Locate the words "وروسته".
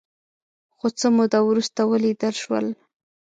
1.43-1.79